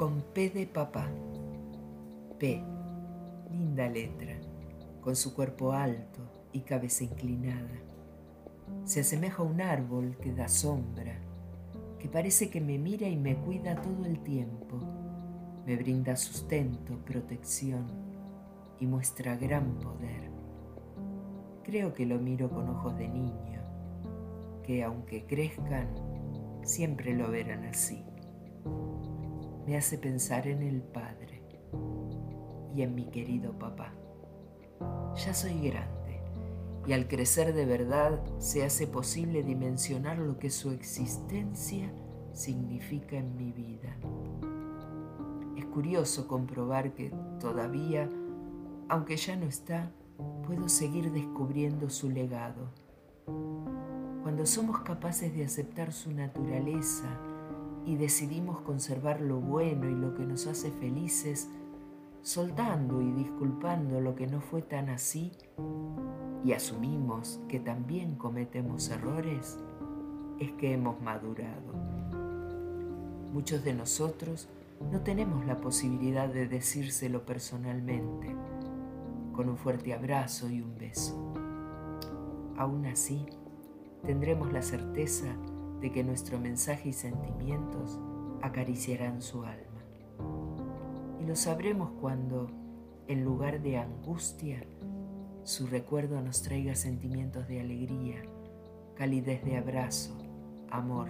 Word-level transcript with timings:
con 0.00 0.22
P 0.32 0.48
de 0.48 0.66
papá. 0.66 1.10
P, 2.38 2.64
linda 3.50 3.86
letra, 3.86 4.32
con 5.02 5.14
su 5.14 5.34
cuerpo 5.34 5.72
alto 5.72 6.22
y 6.52 6.60
cabeza 6.60 7.04
inclinada. 7.04 7.68
Se 8.84 9.00
asemeja 9.00 9.42
a 9.42 9.44
un 9.44 9.60
árbol 9.60 10.16
que 10.16 10.32
da 10.32 10.48
sombra, 10.48 11.20
que 11.98 12.08
parece 12.08 12.48
que 12.48 12.62
me 12.62 12.78
mira 12.78 13.08
y 13.08 13.16
me 13.18 13.36
cuida 13.36 13.82
todo 13.82 14.06
el 14.06 14.20
tiempo. 14.20 14.78
Me 15.66 15.76
brinda 15.76 16.16
sustento, 16.16 16.96
protección 17.04 17.84
y 18.78 18.86
muestra 18.86 19.36
gran 19.36 19.80
poder. 19.80 20.30
Creo 21.62 21.92
que 21.92 22.06
lo 22.06 22.18
miro 22.18 22.48
con 22.48 22.70
ojos 22.70 22.96
de 22.96 23.06
niño, 23.06 23.60
que 24.62 24.82
aunque 24.82 25.26
crezcan, 25.26 25.90
siempre 26.62 27.14
lo 27.14 27.30
verán 27.30 27.64
así 27.64 28.02
me 29.70 29.76
hace 29.76 29.98
pensar 29.98 30.48
en 30.48 30.62
el 30.62 30.82
Padre 30.82 31.44
y 32.74 32.82
en 32.82 32.92
mi 32.92 33.04
querido 33.04 33.56
papá. 33.56 33.94
Ya 35.14 35.32
soy 35.32 35.60
grande 35.60 36.20
y 36.88 36.92
al 36.92 37.06
crecer 37.06 37.54
de 37.54 37.66
verdad 37.66 38.20
se 38.38 38.64
hace 38.64 38.88
posible 38.88 39.44
dimensionar 39.44 40.18
lo 40.18 40.40
que 40.40 40.50
su 40.50 40.72
existencia 40.72 41.88
significa 42.32 43.16
en 43.16 43.36
mi 43.36 43.52
vida. 43.52 43.96
Es 45.56 45.66
curioso 45.66 46.26
comprobar 46.26 46.92
que 46.92 47.12
todavía, 47.38 48.10
aunque 48.88 49.16
ya 49.16 49.36
no 49.36 49.46
está, 49.46 49.92
puedo 50.48 50.68
seguir 50.68 51.12
descubriendo 51.12 51.90
su 51.90 52.10
legado. 52.10 52.72
Cuando 54.24 54.46
somos 54.46 54.80
capaces 54.80 55.32
de 55.32 55.44
aceptar 55.44 55.92
su 55.92 56.10
naturaleza, 56.10 57.06
y 57.86 57.96
decidimos 57.96 58.60
conservar 58.60 59.20
lo 59.20 59.40
bueno 59.40 59.88
y 59.88 59.94
lo 59.94 60.14
que 60.14 60.24
nos 60.24 60.46
hace 60.46 60.70
felices, 60.70 61.48
soltando 62.22 63.00
y 63.00 63.10
disculpando 63.12 64.00
lo 64.00 64.14
que 64.14 64.26
no 64.26 64.40
fue 64.40 64.62
tan 64.62 64.88
así, 64.88 65.32
y 66.44 66.52
asumimos 66.52 67.40
que 67.48 67.60
también 67.60 68.16
cometemos 68.16 68.88
errores, 68.90 69.58
es 70.38 70.52
que 70.52 70.72
hemos 70.72 71.00
madurado. 71.00 71.74
Muchos 73.32 73.62
de 73.62 73.74
nosotros 73.74 74.48
no 74.90 75.00
tenemos 75.02 75.44
la 75.46 75.60
posibilidad 75.60 76.28
de 76.28 76.48
decírselo 76.48 77.24
personalmente, 77.24 78.34
con 79.32 79.48
un 79.48 79.56
fuerte 79.56 79.94
abrazo 79.94 80.50
y 80.50 80.62
un 80.62 80.76
beso. 80.76 81.32
Aún 82.56 82.86
así, 82.86 83.26
tendremos 84.04 84.52
la 84.52 84.62
certeza 84.62 85.36
de 85.80 85.90
que 85.90 86.04
nuestro 86.04 86.38
mensaje 86.38 86.90
y 86.90 86.92
sentimientos 86.92 87.98
acariciarán 88.42 89.22
su 89.22 89.44
alma. 89.44 89.82
Y 91.20 91.26
lo 91.26 91.36
sabremos 91.36 91.90
cuando, 92.00 92.50
en 93.08 93.24
lugar 93.24 93.60
de 93.62 93.78
angustia, 93.78 94.64
su 95.42 95.66
recuerdo 95.66 96.20
nos 96.20 96.42
traiga 96.42 96.74
sentimientos 96.74 97.48
de 97.48 97.60
alegría, 97.60 98.22
calidez 98.94 99.44
de 99.44 99.56
abrazo, 99.56 100.16
amor, 100.70 101.08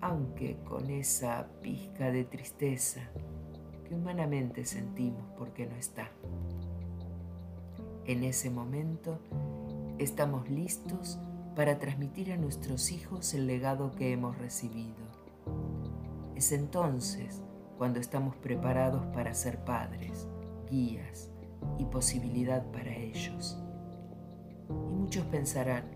aunque 0.00 0.56
con 0.64 0.90
esa 0.90 1.48
pizca 1.62 2.10
de 2.10 2.24
tristeza 2.24 3.00
que 3.84 3.94
humanamente 3.94 4.64
sentimos 4.64 5.24
porque 5.36 5.66
no 5.66 5.76
está. 5.76 6.10
En 8.04 8.24
ese 8.24 8.50
momento 8.50 9.18
estamos 9.98 10.48
listos 10.48 11.18
para 11.58 11.80
transmitir 11.80 12.30
a 12.30 12.36
nuestros 12.36 12.92
hijos 12.92 13.34
el 13.34 13.48
legado 13.48 13.90
que 13.90 14.12
hemos 14.12 14.38
recibido. 14.38 14.94
Es 16.36 16.52
entonces 16.52 17.42
cuando 17.76 17.98
estamos 17.98 18.36
preparados 18.36 19.04
para 19.06 19.34
ser 19.34 19.64
padres, 19.64 20.28
guías 20.70 21.32
y 21.76 21.84
posibilidad 21.86 22.64
para 22.70 22.94
ellos. 22.94 23.60
Y 24.68 24.92
muchos 24.92 25.24
pensarán, 25.24 25.90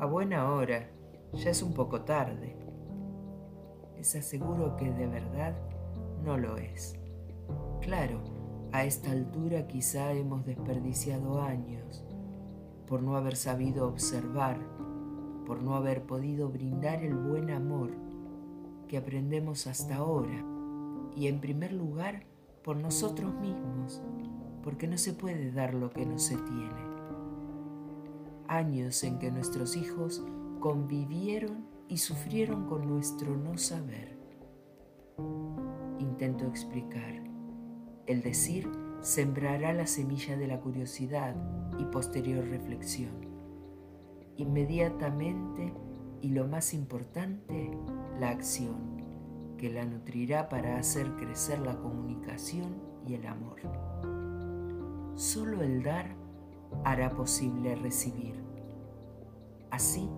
a 0.00 0.06
buena 0.06 0.50
hora, 0.50 0.90
ya 1.32 1.50
es 1.50 1.62
un 1.62 1.74
poco 1.74 2.00
tarde. 2.00 2.56
Les 3.96 4.16
aseguro 4.16 4.76
que 4.76 4.90
de 4.90 5.06
verdad 5.06 5.54
no 6.24 6.38
lo 6.38 6.56
es. 6.56 6.98
Claro, 7.80 8.20
a 8.72 8.82
esta 8.82 9.12
altura 9.12 9.68
quizá 9.68 10.12
hemos 10.12 10.44
desperdiciado 10.44 11.40
años 11.40 12.04
por 12.88 13.00
no 13.00 13.16
haber 13.16 13.36
sabido 13.36 13.86
observar 13.86 14.58
por 15.44 15.62
no 15.62 15.74
haber 15.74 16.02
podido 16.02 16.48
brindar 16.48 17.02
el 17.02 17.14
buen 17.14 17.50
amor 17.50 17.90
que 18.88 18.96
aprendemos 18.96 19.66
hasta 19.66 19.96
ahora 19.96 20.44
y 21.14 21.28
en 21.28 21.40
primer 21.40 21.72
lugar 21.72 22.24
por 22.62 22.76
nosotros 22.76 23.34
mismos, 23.34 24.02
porque 24.62 24.86
no 24.86 24.98
se 24.98 25.12
puede 25.12 25.52
dar 25.52 25.74
lo 25.74 25.90
que 25.90 26.06
no 26.06 26.18
se 26.18 26.36
tiene. 26.36 26.94
Años 28.48 29.04
en 29.04 29.18
que 29.18 29.30
nuestros 29.30 29.76
hijos 29.76 30.24
convivieron 30.60 31.66
y 31.88 31.98
sufrieron 31.98 32.66
con 32.66 32.88
nuestro 32.88 33.36
no 33.36 33.58
saber. 33.58 34.16
Intento 35.98 36.46
explicar. 36.46 37.22
El 38.06 38.22
decir 38.22 38.70
sembrará 39.00 39.72
la 39.72 39.86
semilla 39.86 40.36
de 40.36 40.46
la 40.46 40.60
curiosidad 40.60 41.34
y 41.78 41.84
posterior 41.84 42.44
reflexión 42.46 43.33
inmediatamente 44.36 45.72
y 46.20 46.30
lo 46.30 46.46
más 46.46 46.74
importante, 46.74 47.70
la 48.18 48.30
acción, 48.30 49.02
que 49.58 49.70
la 49.70 49.84
nutrirá 49.84 50.48
para 50.48 50.78
hacer 50.78 51.14
crecer 51.16 51.60
la 51.60 51.76
comunicación 51.76 52.76
y 53.06 53.14
el 53.14 53.26
amor. 53.26 53.56
Solo 55.14 55.62
el 55.62 55.82
dar 55.82 56.06
hará 56.84 57.10
posible 57.10 57.76
recibir. 57.76 58.34
Así 59.70 60.08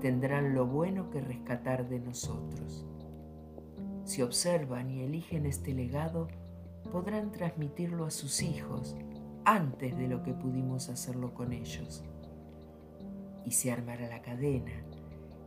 tendrán 0.00 0.54
lo 0.54 0.66
bueno 0.66 1.10
que 1.10 1.20
rescatar 1.20 1.88
de 1.88 2.00
nosotros. 2.00 2.86
Si 4.04 4.22
observan 4.22 4.90
y 4.90 5.02
eligen 5.02 5.46
este 5.46 5.74
legado, 5.74 6.28
podrán 6.90 7.30
transmitirlo 7.30 8.06
a 8.06 8.10
sus 8.10 8.42
hijos 8.42 8.96
antes 9.44 9.96
de 9.96 10.08
lo 10.08 10.22
que 10.22 10.32
pudimos 10.32 10.88
hacerlo 10.88 11.34
con 11.34 11.52
ellos 11.52 12.02
y 13.44 13.52
se 13.52 13.72
armará 13.72 14.08
la 14.08 14.22
cadena, 14.22 14.72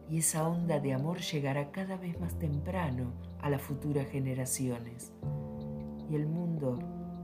y 0.10 0.20
esa 0.20 0.48
onda 0.48 0.80
de 0.80 0.94
amor 0.94 1.20
llegará 1.20 1.72
cada 1.72 1.98
vez 1.98 2.20
más 2.20 2.38
temprano 2.38 3.14
a 3.42 3.50
las 3.50 3.62
futuras 3.62 4.08
generaciones, 4.08 5.14
y 6.10 6.16
el 6.16 6.28
mundo 6.28 6.80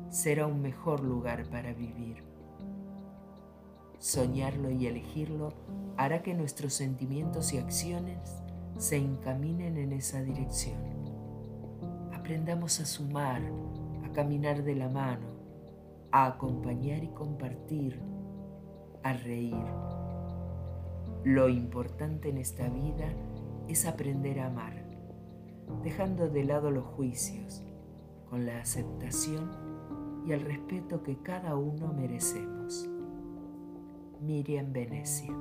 será 0.10 0.48
un 0.48 0.62
mejor 0.62 1.04
lugar 1.04 1.50
para 1.50 1.74
vivir. 1.74 2.24
Soñarlo 4.00 4.72
y 4.72 4.88
elegirlo 4.88 5.54
hará 5.98 6.24
que 6.24 6.34
nuestros 6.34 6.74
sentimientos 6.74 7.54
y 7.54 7.58
acciones 7.58 8.42
se 8.78 8.96
encaminen 8.96 9.78
en 9.78 9.92
esa 9.92 10.22
dirección. 10.22 10.80
Aprendamos 12.14 12.80
a 12.80 12.86
sumar, 12.86 13.42
a 14.06 14.12
caminar 14.14 14.64
de 14.64 14.76
la 14.76 14.88
mano, 14.88 15.28
a 16.12 16.28
acompañar 16.28 17.04
y 17.04 17.10
compartir, 17.10 18.02
a 19.04 19.14
reír 19.14 19.66
lo 21.24 21.50
importante 21.50 22.30
en 22.30 22.38
esta 22.38 22.70
vida 22.70 23.14
es 23.68 23.86
aprender 23.86 24.40
a 24.40 24.48
amar, 24.48 24.74
dejando 25.84 26.30
de 26.30 26.44
lado 26.44 26.72
los 26.72 26.86
juicios, 26.86 27.64
con 28.30 28.46
la 28.46 28.60
aceptación 28.60 29.50
y 30.26 30.32
el 30.32 30.42
respeto 30.42 31.04
que 31.04 31.18
cada 31.18 31.56
uno 31.56 31.94
merecemos. 31.94 32.90
Miriam 34.22 34.72
Venecia 34.72 35.34